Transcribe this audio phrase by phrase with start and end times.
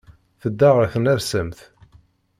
[0.41, 1.59] Tedda ɣer tnersamt.